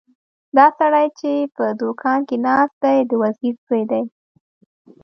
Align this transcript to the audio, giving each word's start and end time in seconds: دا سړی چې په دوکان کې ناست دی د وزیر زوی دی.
دا 0.57 0.65
سړی 0.79 1.07
چې 1.19 1.31
په 1.55 1.65
دوکان 1.81 2.19
کې 2.27 2.37
ناست 2.45 2.75
دی 2.83 2.97
د 3.09 3.11
وزیر 3.23 3.53
زوی 3.65 3.83
دی. 3.91 4.03